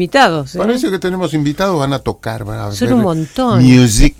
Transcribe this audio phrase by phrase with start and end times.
[0.00, 0.54] invitados.
[0.54, 0.58] ¿eh?
[0.58, 3.62] Parece que tenemos invitados, van a tocar, van a Son un montón.
[3.62, 4.16] Music.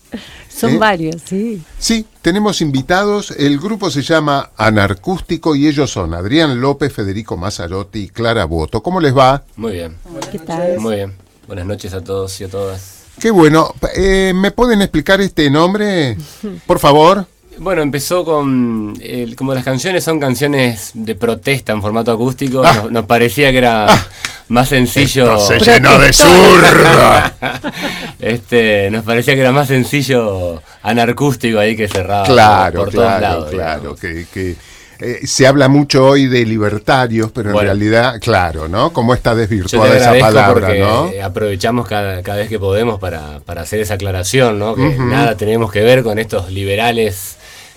[0.48, 0.78] Son ¿Eh?
[0.78, 1.62] varios, sí.
[1.78, 3.30] Sí, tenemos invitados.
[3.32, 8.82] El grupo se llama Anarcústico y ellos son Adrián López, Federico Mazzarotti y Clara Boto.
[8.82, 9.44] ¿Cómo les va?
[9.56, 9.96] Muy bien,
[10.32, 10.78] ¿Qué tal?
[10.80, 11.12] muy bien.
[11.46, 13.04] Buenas noches a todos y a todas.
[13.20, 13.72] Qué bueno.
[13.94, 16.16] Eh, ¿Me pueden explicar este nombre,
[16.66, 17.26] por favor?
[17.58, 18.94] Bueno, empezó con.
[19.00, 22.72] el- como las canciones son canciones de protesta en formato acústico, Ah.
[22.74, 23.86] nos, nos parecía que era
[24.48, 25.36] más sencillo.
[25.36, 27.34] Esto se llenó de zurda.
[28.18, 33.20] este, nos parecía que era más sencillo anarcústico ahí que cerrado Claro, por todos claro,
[33.20, 33.50] lados.
[33.50, 33.94] claro.
[33.96, 34.56] Que, que,
[35.00, 38.92] eh, se habla mucho hoy de libertarios, pero en realidad, claro, ¿no?
[38.92, 40.68] Cómo está desvirtuada esa palabra,
[41.22, 44.74] aprovechamos cada, cada vez que podemos para, para hacer esa aclaración, ¿no?
[44.74, 47.36] Que nada tenemos que ver con estos liberales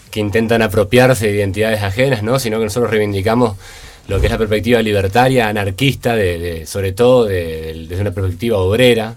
[0.09, 2.39] que intentan apropiarse de identidades ajenas, ¿no?
[2.39, 3.55] Sino que nosotros reivindicamos
[4.07, 8.11] lo que es la perspectiva libertaria, anarquista, de, de- sobre todo de- de- desde una
[8.11, 9.15] perspectiva obrera,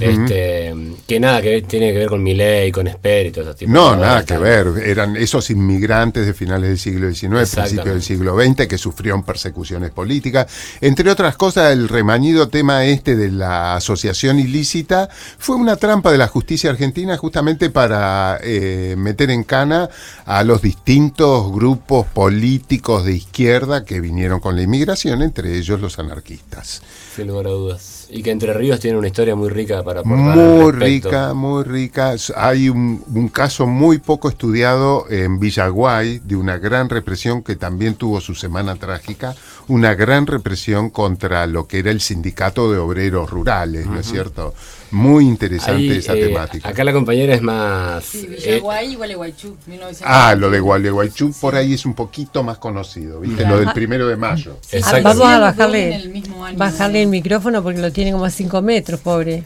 [0.00, 0.74] este,
[1.06, 3.72] que nada que ver- tiene que ver con Milei, con Esper y todo ese tipo
[3.72, 4.66] No, de nada que ver.
[4.84, 9.90] Eran esos inmigrantes de finales del siglo XIX, principios del siglo XX, que sufrieron persecuciones
[9.90, 10.46] políticas.
[10.80, 16.18] Entre otras cosas, el remañido tema este de la asociación ilícita fue una trampa de
[16.18, 19.88] la justicia argentina justamente para eh, meter en cana
[20.26, 25.98] a los distintos grupos políticos de izquierda que vinieron con la inmigración, entre ellos los
[25.98, 26.82] anarquistas.
[27.14, 28.06] Sin lugar a dudas.
[28.10, 32.14] Y que Entre Ríos tiene una historia muy rica para aportar Muy rica, muy rica.
[32.36, 37.94] Hay un, un caso muy poco estudiado en Villaguay de una gran represión que también
[37.94, 39.34] tuvo su semana trágica,
[39.68, 44.54] una gran represión contra lo que era el sindicato de obreros rurales, ¿no es cierto?
[44.94, 46.68] Muy interesante Ahí, esa eh, temática.
[46.68, 48.04] Acá la compañera es más.
[48.04, 50.02] Sí, eh, Villaguay y Gualeguaychú, 1900.
[50.04, 53.38] Ah, lo de Gualeguaychú por ahí es un poquito más conocido, ¿viste?
[53.38, 53.56] Claro.
[53.56, 54.56] Lo del primero de mayo.
[54.70, 55.02] Exacto.
[55.02, 56.56] Vamos a bajarle, el año.
[56.56, 59.42] bajarle el micrófono porque lo tiene como a 5 metros, pobre.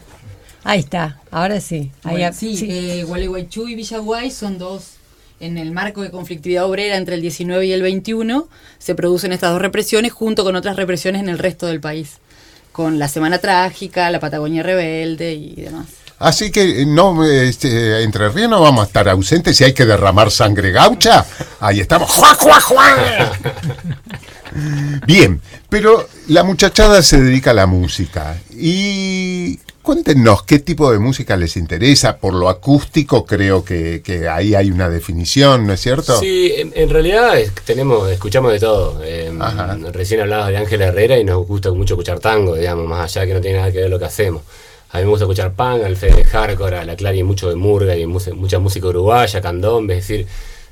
[0.63, 1.91] Ahí está, ahora sí.
[2.03, 2.67] Ahí Bueno, a- sí, sí.
[2.69, 4.91] eh, Gualeguaychú y Villaguay son dos.
[5.39, 9.51] En el marco de conflictividad obrera entre el 19 y el 21 se producen estas
[9.51, 12.17] dos represiones junto con otras represiones en el resto del país.
[12.79, 15.87] Con la Semana Trágica, la Patagonia Rebelde y demás.
[16.17, 20.31] Así que no, este, entre ríos no vamos a estar ausentes si hay que derramar
[20.31, 21.25] sangre gaucha.
[21.59, 22.09] Ahí estamos.
[22.09, 23.31] ¡Juá, juá, juá!
[25.05, 28.37] Bien, pero la muchachada se dedica a la música.
[28.49, 29.59] Y
[29.93, 32.17] cuéntenos qué tipo de música les interesa.
[32.17, 36.19] Por lo acústico creo que, que ahí hay una definición, ¿no es cierto?
[36.19, 39.01] Sí, en, en realidad es- tenemos, escuchamos de todo.
[39.03, 39.75] Eh, Ajá.
[39.91, 43.33] recién hablabas de Ángel Herrera y nos gusta mucho escuchar tango, digamos, más allá que
[43.33, 44.43] no tiene nada que ver lo que hacemos.
[44.91, 47.95] A mí me gusta escuchar punk, al Fede Hardcore, a la Clary mucho de murga
[47.97, 50.27] y mucha música uruguaya, candombe, es decir,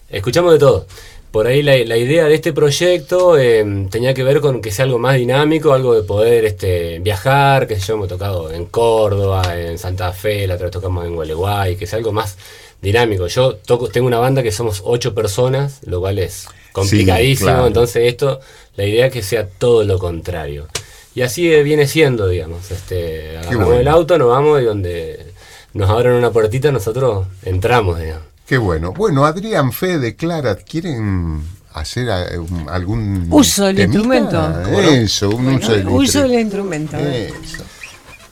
[0.10, 0.86] escuchamos de todo.
[1.32, 4.86] Por ahí la, la idea de este proyecto eh, tenía que ver con que sea
[4.86, 9.78] algo más dinámico, algo de poder este, viajar, que yo hemos tocado en Córdoba, en
[9.78, 12.38] Santa Fe, la otra vez tocamos en Gualeguay, que sea algo más
[12.82, 13.28] dinámico.
[13.28, 17.68] Yo toco, tengo una banda que somos ocho personas, lo cual es complicadísimo, claro.
[17.68, 18.40] entonces esto,
[18.76, 20.68] la idea es que sea todo lo contrario.
[21.14, 23.82] Y así eh, viene siendo, digamos, este, agarramos bueno.
[23.82, 25.26] el auto, nos vamos y donde
[25.74, 28.24] nos abran una puertita, nosotros entramos, digamos.
[28.48, 28.94] Qué bueno.
[28.94, 31.42] Bueno, Adrián, Fede, Clara, ¿quieren
[31.74, 33.98] hacer eh, algún Uso del temita?
[33.98, 34.70] instrumento.
[34.82, 36.98] Eso, un uso del Uso del instrumento.
[36.98, 37.64] Eso.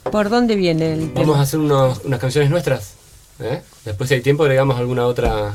[0.10, 1.42] ¿Por dónde viene el Vamos a tema?
[1.42, 2.94] hacer unos- unas canciones nuestras.
[3.42, 3.62] ¿eh?
[3.84, 5.54] Después, si hay tiempo, agregamos alguna otra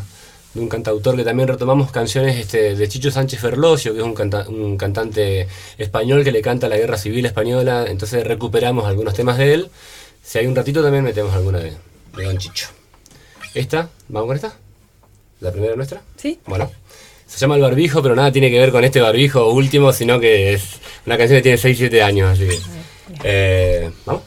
[0.53, 4.15] de un cantautor que también retomamos canciones este, de Chicho Sánchez Ferlosio, que es un,
[4.15, 5.49] canta- un cantante
[5.79, 7.87] español que le canta la guerra civil española.
[7.89, 9.71] Entonces, recuperamos algunos temas de él.
[10.23, 11.73] Si hay un ratito, también metemos alguna de,
[12.17, 12.67] de Don Chicho.
[13.55, 14.53] Esta, ¿vamos con esta?
[15.41, 16.01] ¿La primera nuestra?
[16.17, 16.39] Sí.
[16.47, 16.71] Bueno.
[17.27, 20.53] Se llama El Barbijo, pero nada tiene que ver con este barbijo último, sino que
[20.55, 22.59] es una canción que tiene 6-7 años, así que.
[23.23, 24.23] eh, ¿Vamos?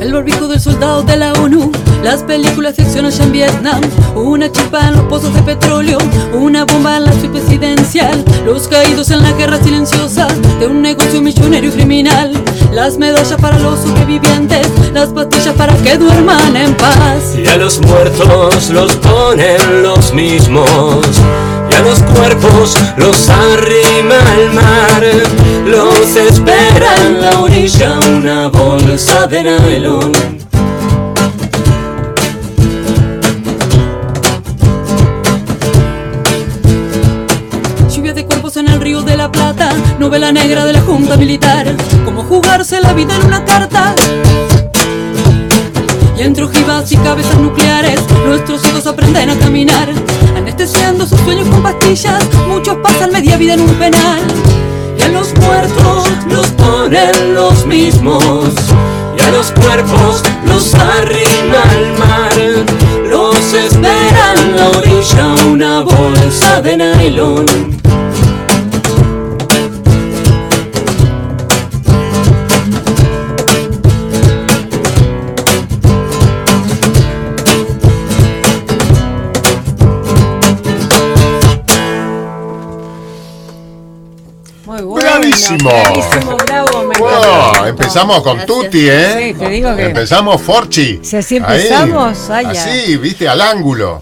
[0.00, 1.29] El barbijo del soldado de la
[2.10, 3.80] las películas allá en Vietnam,
[4.16, 5.96] una chispa en los pozos de petróleo,
[6.32, 10.26] una bomba en la suite presidencial, los caídos en la guerra silenciosa
[10.58, 12.32] de un negocio millonario y criminal,
[12.72, 17.36] las medallas para los sobrevivientes, las pastillas para que duerman en paz.
[17.38, 20.66] Y a los muertos los ponen los mismos.
[21.70, 25.04] Y a los cuerpos los arrima el mar.
[25.64, 30.29] Los espera en la orilla una bolsa de nylon.
[40.00, 41.76] Novela negra de la Junta Militar,
[42.06, 43.94] como jugarse la vida en una carta.
[46.16, 49.90] Y entre ojivas y cabezas nucleares, nuestros hijos aprenden a caminar.
[50.34, 54.20] Anestesiando sus sueños con pastillas, muchos pasan media vida en un penal.
[54.98, 58.54] Y a los muertos los ponen los mismos.
[59.18, 62.32] Y a los cuerpos los arrima al mar.
[63.06, 67.80] Los espera en la orilla una bolsa de nylon.
[85.58, 85.70] Bueno.
[85.82, 86.00] Bravísimo.
[86.00, 88.46] Bravísimo, bravo, me Wow, empezamos con Gracias.
[88.46, 89.14] Tutti, ¿eh?
[89.32, 91.00] Sí, te digo que- Empezamos Forchi.
[91.02, 92.46] Si así empezamos, Ahí.
[92.48, 92.56] ay.
[92.56, 93.98] Así, viste, al ángulo.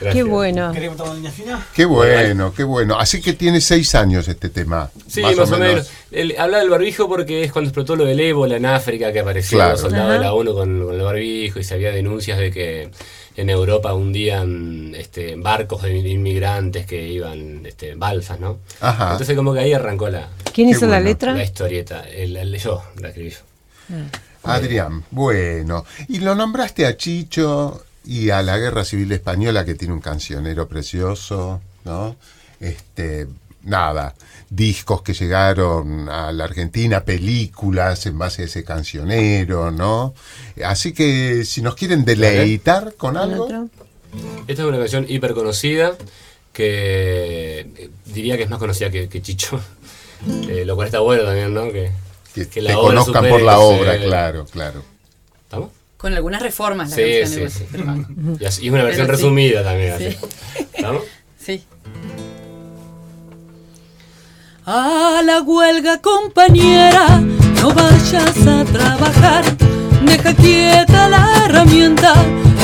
[0.00, 0.26] Qué Gracias.
[0.28, 0.72] bueno.
[0.72, 1.66] ¿Querés tomar una fina?
[1.74, 2.98] Qué bueno, qué bueno.
[2.98, 4.90] Así que tiene seis años este tema.
[5.06, 5.90] Sí, más, o menos.
[6.10, 9.58] El- habla del barbijo porque es cuando explotó lo del ébola en África, que apareció
[9.58, 9.72] Claro.
[9.72, 12.90] los soldados de la ONU con, con el barbijo y se había denuncias de que
[13.36, 18.58] en Europa hundían este, barcos de inmigrantes que iban, este, balsas, ¿no?
[18.80, 19.12] Ajá.
[19.12, 21.34] Entonces como que ahí arrancó la, ¿Quién Qué hizo la letra?
[21.34, 22.08] la historieta.
[22.08, 23.96] El, el- yo, la escribí yo.
[24.42, 25.84] Adrián, bueno.
[26.08, 30.68] Y lo nombraste a Chicho y a la Guerra Civil Española, que tiene un cancionero
[30.68, 32.16] precioso, ¿no?
[32.60, 33.26] Este,
[33.62, 34.14] nada,
[34.48, 40.14] discos que llegaron a la Argentina, películas en base a ese cancionero, ¿no?
[40.64, 43.48] Así que si nos quieren deleitar con ¿Con algo.
[44.48, 45.96] Esta es una canción hiper conocida
[46.52, 49.60] que eh, diría que es más conocida que, que Chicho.
[50.50, 51.72] Eh, lo cual está bueno también, ¿no?
[51.72, 51.92] Que,
[52.34, 54.84] Que, que te obra conozcan supere por la obra, se- claro, claro.
[55.44, 55.70] ¿Estamos?
[56.00, 57.64] Con algunas reformas la Sí, canción sí, igual, sí.
[57.70, 59.22] pero- Y una versión Pero sí.
[59.22, 59.92] resumida también.
[59.92, 60.10] así.
[60.10, 60.66] Sí.
[60.72, 61.02] ¿Estamos?
[61.38, 61.64] Sí.
[64.66, 67.20] A la huelga, compañera,
[67.60, 69.44] no vayas a trabajar.
[70.04, 72.14] Deja quieta la herramienta,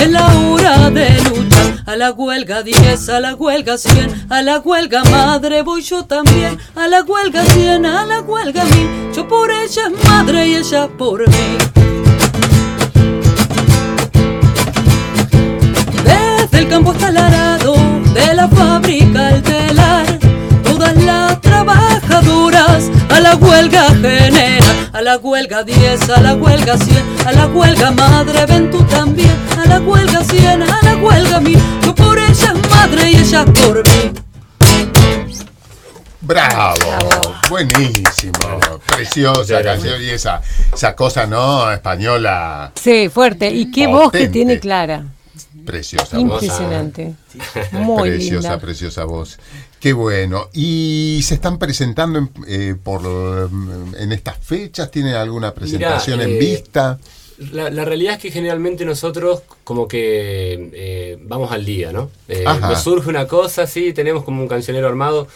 [0.01, 1.83] es la hora de luchar.
[1.87, 6.59] A la huelga 10, a la huelga 100, a la huelga madre voy yo también.
[6.75, 10.89] A la huelga 100, a la huelga 1000, yo por ella es madre y ella
[10.89, 11.86] por mí.
[16.57, 17.75] Desde el campo hasta el arado,
[18.15, 20.07] de la fábrica al telar,
[20.65, 24.65] todas las trabajadoras a la huelga genera,
[24.95, 29.37] a la huelga 10, a la huelga 100, a la huelga madre, ven tú también,
[29.63, 33.45] a la huelga 100, a la huelga 1000, yo por ella es madre y ella
[33.45, 34.13] por mí.
[36.23, 37.35] Bravo, Bravo.
[37.51, 38.33] buenísimo,
[38.87, 40.41] preciosa canción y esa,
[40.73, 42.73] esa cosa no española.
[42.77, 43.51] Sí, fuerte.
[43.51, 45.05] Y qué voz que tiene Clara.
[45.67, 46.43] Preciosa voz.
[46.43, 47.15] Impresionante.
[47.73, 48.61] Muy preciosa, linda.
[48.61, 49.39] preciosa voz.
[49.79, 50.49] Qué bueno.
[50.55, 54.91] ¿Y se están presentando en, eh, por, mm, en estas fechas?
[54.91, 56.99] ¿Tienen alguna presentación en eh, vista?
[57.53, 62.11] La, la realidad es que generalmente nosotros como que eh, vamos al día, ¿no?
[62.29, 65.29] Eh, nos surge una cosa, sí, tenemos como un cancionero armado,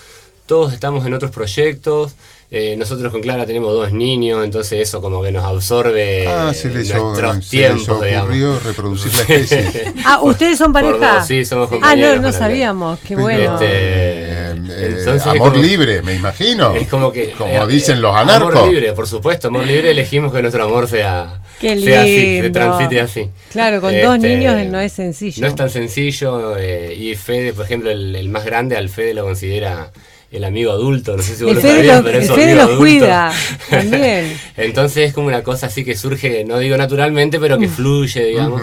[0.51, 2.15] todos estamos en otros proyectos,
[2.51, 6.69] eh, nosotros con Clara tenemos dos niños, entonces eso como que nos absorbe ah, se
[6.71, 8.25] les, nuestros se les tiempos, digamos.
[8.25, 9.93] ocurrió reproducir la especie.
[10.05, 11.19] Ah, ¿ustedes son pareja?
[11.19, 12.99] dos, sí, somos Ah, no, compañeros no sabíamos.
[13.07, 13.55] Qué bueno.
[13.55, 16.75] Este, eh, eh, entonces amor como- libre, me imagino.
[16.75, 17.31] Es como que.
[17.31, 18.57] Como eh, dicen eh, los anarcos.
[18.57, 22.51] Amor libre, por supuesto, amor libre, elegimos que nuestro amor sea, Qué sea así, lindo.
[22.59, 23.29] transite así.
[23.53, 25.41] Claro, con dos Este, niños no es sencillo.
[25.43, 26.57] No es tan sencillo.
[26.57, 29.93] eh, y Fede, por ejemplo, el, el más grande, al Fede lo considera
[30.31, 31.17] el amigo adulto.
[31.17, 32.79] No sé si vos lo sabías, lo- pero es el su Fede amigo lo adulto.
[32.81, 33.33] cuida,
[33.71, 34.37] también.
[34.57, 37.71] Entonces es como una cosa así que surge, no digo naturalmente, pero que Mm.
[37.73, 38.63] fluye, digamos.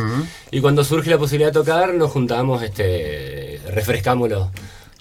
[0.52, 4.48] Y cuando surge la posibilidad de tocar, nos juntamos, este, refrescamos los-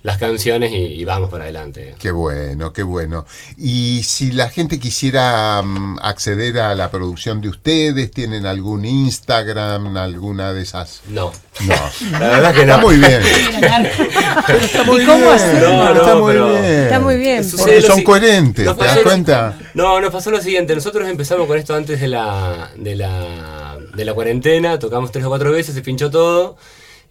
[0.07, 1.97] las canciones y, y vamos para adelante.
[1.99, 3.27] Qué bueno, qué bueno.
[3.59, 9.97] Y si la gente quisiera mm, acceder a la producción de ustedes, ¿tienen algún Instagram,
[9.97, 11.01] alguna de esas?
[11.09, 11.33] No.
[11.67, 11.75] No.
[12.13, 12.83] La verdad que Está no.
[12.87, 13.21] muy bien.
[15.03, 15.71] ¿Y cómo hacerlo?
[15.73, 16.65] No, no, está muy pero- bien.
[16.65, 17.51] Está muy bien.
[17.59, 19.59] Porque son si- coherentes, ¿te das cuenta?
[19.75, 20.75] No, nos pasó lo siguiente.
[20.75, 24.79] Nosotros empezamos con esto antes de la, de la, de la cuarentena.
[24.79, 26.57] Tocamos tres o cuatro veces, se pinchó todo.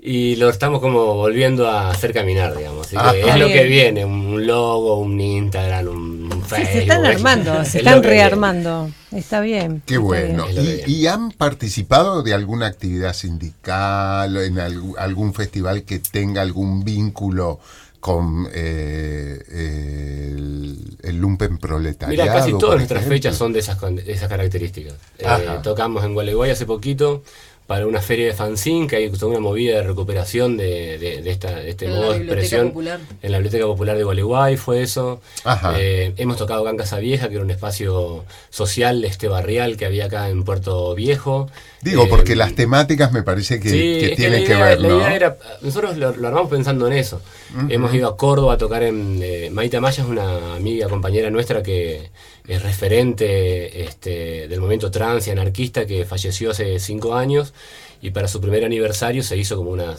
[0.08, 2.86] Y lo estamos como volviendo a hacer caminar, digamos.
[2.88, 3.34] Así que Ah.
[3.34, 6.68] es lo que viene: un logo, un Instagram, un Sí, Facebook.
[6.74, 8.90] se están es- armando, es se están rearmando.
[9.12, 9.82] Está bien.
[9.86, 10.46] Qué está bueno.
[10.86, 17.60] ¿Y, han participado de alguna actividad sindical, en algú- algún festival que tenga algún vínculo
[18.00, 22.24] con eh, el, el lumpen proletariado?
[22.24, 23.16] Mira, casi todas nuestras ejemplo?
[23.18, 24.94] fechas son de esas, con- de esas características.
[25.18, 25.26] Eh,
[25.64, 27.24] tocamos en Gualeguay hace poquito,
[27.68, 31.32] para una feria de fanzine, que hay toda una movida de recuperación de, de- de
[31.32, 32.68] esta, de este En la modo de Biblioteca expresión.
[32.70, 33.00] Popular.
[33.24, 35.20] En la Biblioteca Popular de Gualeguay fue eso.
[35.44, 35.74] Ajá.
[35.80, 39.86] Eh, hemos tocado acá en Casa Vieja, que era un espacio social, este barrial que
[39.88, 41.50] había acá en Puerto Viejo.
[41.82, 44.66] Digo, Eh, porque las temáticas me parece que, Sí, que es que tienen que idea-
[44.66, 44.98] ver, la ¿no?
[44.98, 47.22] idea era- nosotros lo, lo armamos pensando en eso.
[47.70, 49.20] Hemos ido a Córdoba a tocar en...
[49.24, 52.10] eh, Maite Amaya es una amiga, compañera nuestra que
[52.48, 57.54] es referente este, del movimiento trans y anarquista que falleció hace cinco años
[58.02, 59.96] y para su primer aniversario se hizo como una,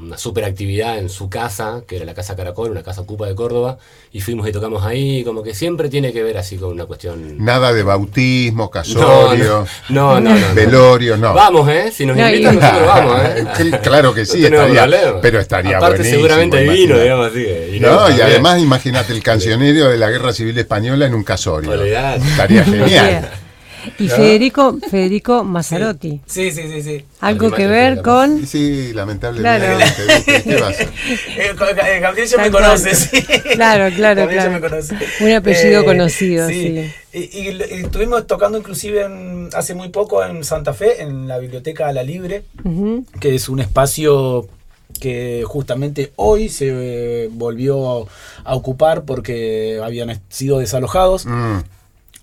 [0.00, 3.34] una super actividad en su casa, que era la Casa Caracol, una casa ocupa de
[3.34, 3.78] Córdoba,
[4.12, 7.42] y fuimos y tocamos ahí, como que siempre tiene que ver así con una cuestión...
[7.44, 10.54] Nada de bautismo, casorio, no, no, no, no.
[10.54, 11.34] velorio, no.
[11.34, 11.90] Vamos, ¿eh?
[11.92, 13.44] Si nos No, invitan, y- nosotros vamos, ¿eh?
[13.58, 17.44] Cl- claro que sí, estaría- pero estaría Aparte, seguramente hay vino, digamos así.
[17.74, 18.26] y No, y también.
[18.28, 21.72] además imagínate el cancionero de la Guerra Civil Española en un casorio.
[21.72, 22.24] Olvidate.
[22.24, 23.30] Estaría genial.
[23.98, 26.20] Y Federico, Federico Mazzarotti.
[26.26, 27.04] Sí, sí, sí, sí.
[27.20, 28.46] Algo que ver con.
[28.46, 29.66] Sí, lamentablemente.
[29.66, 30.22] Claro.
[30.24, 30.88] ¿Qué a hacer?
[31.36, 33.22] Eh, eh, Gabriel ya Tal me conoce, sí.
[33.54, 34.52] Claro, claro, Gabriel ya claro.
[34.52, 34.94] me conoce.
[35.20, 36.90] Un apellido conocido, sí.
[37.12, 41.38] Y, y- y estuvimos tocando inclusive en- hace muy poco en Santa Fe, en la
[41.38, 42.44] Biblioteca La Libre,
[43.20, 44.48] que es un espacio
[45.00, 48.08] que justamente hoy se eh, volvió
[48.44, 51.24] a ocupar porque habían sido desalojados.
[51.26, 51.58] Mm,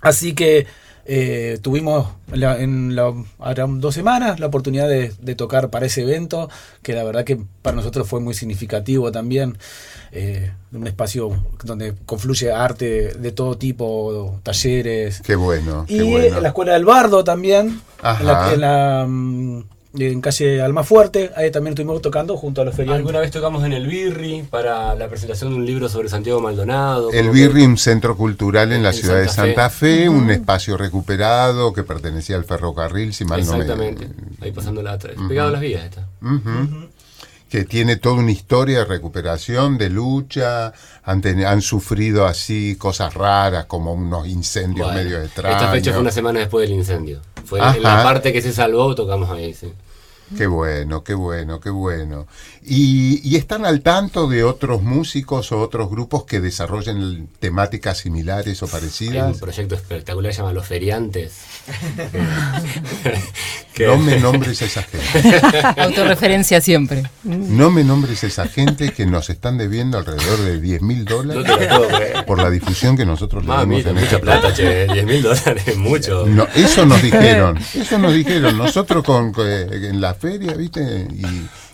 [0.01, 0.67] Así que
[1.05, 6.01] eh, tuvimos la- en la, ahora dos semanas la oportunidad de, de tocar para ese
[6.01, 6.49] evento,
[6.81, 9.57] que la verdad que para nosotros fue muy significativo también.
[10.11, 11.29] eh, un espacio
[11.63, 15.21] donde confluye arte de todo tipo, talleres.
[15.21, 16.39] qué bueno, qué Y bueno.
[16.41, 18.21] la Escuela del Bardo también, Ajá.
[18.21, 19.65] en la, en, la,
[19.97, 22.99] en calle Almafuerte, ahí también estuvimos tocando junto a los feriantes.
[22.99, 27.11] Alguna vez tocamos en el Birri para la presentación de un libro sobre Santiago Maldonado.
[27.11, 31.73] El Birri, un centro cultural en la En ciudad de Santa Fe, un espacio recuperado
[31.73, 33.61] que pertenecía al ferrocarril, si mal no me...
[33.63, 34.09] Exactamente.
[34.41, 36.07] Ahí pasando la pegado a las vías está.
[37.49, 40.73] Que tiene toda una historia de recuperación, de lucha,
[41.03, 45.61] han, teni- han sufrido así cosas raras como unos incendios Bueno, medio extraños.
[45.61, 47.21] esta fecha fue una semana después del incendio.
[47.45, 47.77] Fue Ajá.
[47.77, 49.71] en la parte que se salvó, tocamos ahí, sí.
[50.37, 52.25] Qué bueno, qué bueno, qué bueno.
[52.63, 58.61] ¿Y, y están al tanto de otros músicos o otros grupos que desarrollen temáticas similares
[58.63, 59.37] o Hay un parecidas?
[59.37, 61.33] proyecto espectacular que se llama Los Feriantes.
[63.77, 65.41] No me nombres a esa gente.
[65.81, 67.03] Autorreferencia siempre.
[67.23, 71.45] No me nombres a esa gente que nos están debiendo alrededor de 10 mil dólares
[72.25, 74.87] por la difusión que nosotros le Mamita, en mucha este plata, che.
[74.87, 76.25] 10 mil dólares es mucho.
[76.25, 78.57] No, eso nos dijeron, eso nos dijeron.
[78.57, 81.07] Nosotros con, en la feria, ¿viste?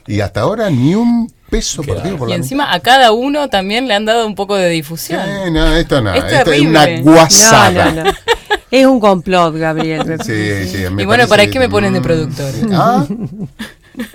[0.08, 3.12] Y, y hasta ahora ni un peso Qué perdido por Y la encima a cada
[3.12, 5.22] uno también le han dado un poco de difusión.
[5.28, 7.92] Eh, no, esto no, Es esto es una guasada.
[7.92, 8.12] No, no, no.
[8.72, 10.18] Es un complot, Gabriel.
[10.24, 12.54] Sí, sí, Y bueno, ¿para qué me ponen de productor?
[12.72, 13.06] ¿Ah?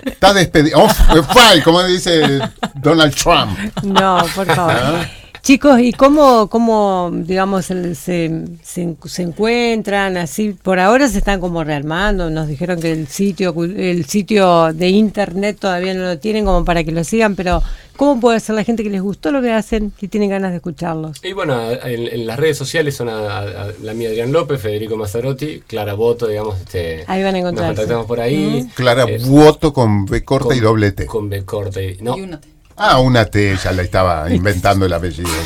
[0.03, 0.79] Está despedido.
[0.81, 2.39] Oh, fue, como dice
[2.73, 3.57] Donald Trump.
[3.83, 4.73] No, por favor.
[4.75, 5.05] ¿Ah?
[5.47, 10.53] Chicos, ¿y cómo, cómo digamos, se, se, se encuentran así?
[10.61, 12.29] Por ahora se están como rearmando.
[12.29, 16.65] Nos dijeron que el sitio, cul- el sitio de internet todavía no lo tienen como
[16.65, 17.63] para que lo sigan, pero
[17.95, 20.57] ¿cómo puede ser la gente que les gustó lo que hacen y tienen ganas de
[20.57, 21.23] escucharlos?
[21.23, 24.59] Y bueno, en, en las redes sociales son a- a- a la mía Adrián López,
[24.59, 26.59] Federico Mazzarotti, Clara Boto, digamos.
[26.59, 27.67] Este, Ahí van a Nos encontrarse.
[27.75, 28.67] contactamos por ahí.
[28.75, 31.05] Clara Eh, Voto con B corta y doble T.
[31.05, 31.95] Con B corta y.
[32.01, 32.49] No, Y una T.
[32.77, 35.29] Ah, una T, ya le estaba inventando el apellido.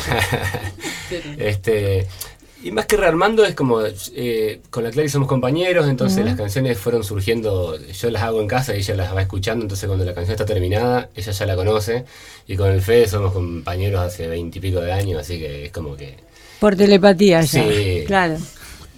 [1.36, 2.06] Este,
[2.62, 3.80] y más que rearmando es como,
[4.14, 8.46] eh, con la Clary somos compañeros, entonces las canciones fueron surgiendo, yo las hago en
[8.48, 11.54] casa y ella las va escuchando, entonces cuando la canción está terminada, ella ya la
[11.56, 12.04] conoce,
[12.46, 16.16] y con el Fede somos compañeros hace veintipico de años, así que es como que...
[16.60, 17.46] Por telepatía ya.
[17.62, 18.04] Sí.
[18.06, 18.38] Claro.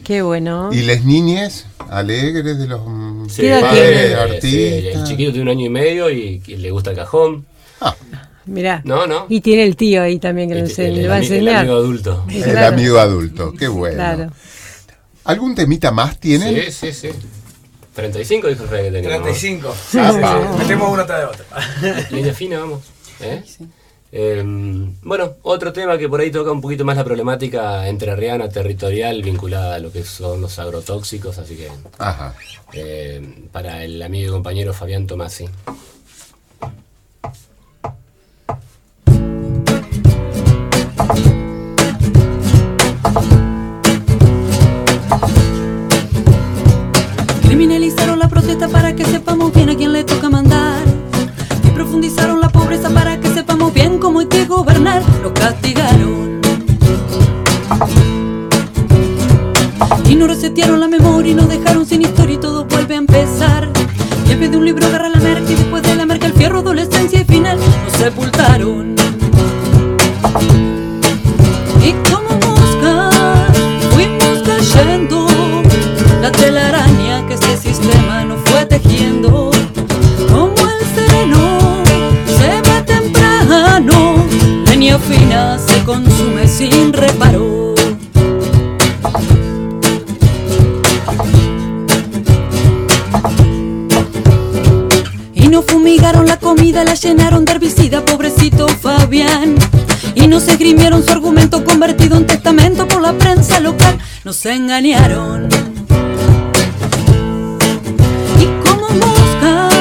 [0.04, 0.68] Qué bueno.
[0.72, 4.40] ¿Y les niñes alegres de los mm, Sí, ¿Qué edad padres, tiene?
[4.40, 5.08] sí, el artistas?
[5.08, 7.46] chiquito tiene un año y medio y, y le gusta el cajón.
[7.80, 7.96] Ah,
[8.46, 8.82] Mirá.
[8.84, 9.26] No, no.
[9.28, 11.56] Y tiene el tío ahí también que le, El- le va a ami- el enseñar.
[11.56, 12.24] amigo adulto.
[12.28, 12.66] Sí, el claro.
[12.74, 13.96] amigo adulto, qué bueno.
[13.96, 14.30] Claro.
[15.24, 16.54] ¿Algún temita más tienen?
[16.70, 17.08] Sí, sí, sí.
[17.94, 19.22] 35 dijo el Fede que teníamos.
[19.38, 19.74] 35.
[20.00, 20.56] Apa.
[20.58, 22.08] Metemos una tras de otra.
[22.10, 22.80] Línea fina, vamos.
[23.20, 23.42] ¿Eh?
[24.16, 24.42] Eh,
[25.02, 29.76] bueno, otro tema que por ahí toca un poquito más la problemática entrerriana, territorial, vinculada
[29.76, 32.34] a lo que son los agrotóxicos, así que Ajá.
[32.74, 35.46] eh, para el amigo y compañero Fabián Tomasi.
[47.42, 50.82] Criminalizaron la protesta para que sepamos bien a quién le toca mandar.
[51.64, 55.02] Y profundizaron la pobreza para que sepamos bien cómo hay que gobernar.
[55.22, 56.40] Lo castigaron.
[60.08, 63.68] Y no resetearon la memoria y nos dejaron sin historia y todo vuelve a empezar.
[64.28, 66.32] Y en vez de un libro agarra la merca y después de la merca el
[66.32, 68.63] fierro, adolescencia y final nos sepultaron.
[97.02, 99.56] Llenaron de herbicida, pobrecito Fabián.
[100.14, 103.98] Y nos esgrimieron su argumento convertido en testamento por la prensa local.
[104.24, 105.48] Nos engañaron.
[108.40, 109.74] Y como moscas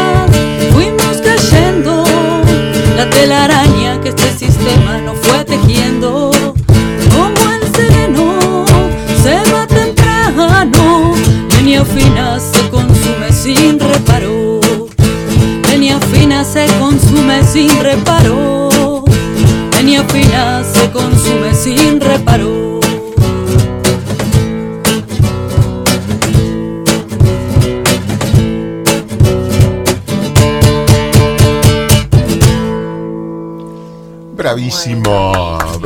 [0.71, 2.03] fuimos cayendo.
[2.97, 3.72] La telaraña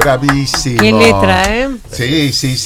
[0.07, 0.79] Bravísimo.
[0.79, 1.69] Qué letra, ¿eh?
[1.91, 2.55] Sí, sí,